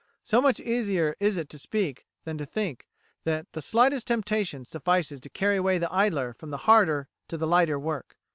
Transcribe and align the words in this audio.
So 0.23 0.41
much 0.41 0.59
easier 0.59 1.15
is 1.19 1.37
it 1.37 1.47
to 1.49 1.59
speak 1.59 2.07
than 2.23 2.35
to 2.39 2.45
think, 2.47 2.87
that 3.23 3.45
any 3.53 3.61
slightest 3.61 4.07
temptation 4.07 4.65
suffices 4.65 5.19
to 5.21 5.29
carry 5.29 5.57
away 5.57 5.77
the 5.77 5.93
idler 5.93 6.33
from 6.33 6.49
the 6.49 6.57
harder 6.65 7.07
to 7.27 7.37
the 7.37 7.45
lighter 7.45 7.77
work. 7.77 8.17